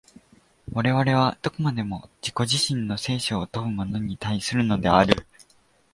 [0.73, 5.27] 我々はどこまでも自己自身の生死を問うものに対するのである。